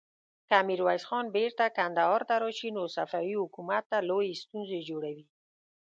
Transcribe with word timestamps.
که 0.47 0.57
ميرويس 0.67 1.03
خان 1.09 1.25
بېرته 1.35 1.65
کندهار 1.77 2.21
ته 2.29 2.35
راشي، 2.43 2.69
نو 2.75 2.83
صفوي 2.95 3.33
حکومت 3.43 3.83
ته 3.91 3.97
لويې 4.09 4.39
ستونزې 4.43 4.79
جوړوي. 4.89 5.25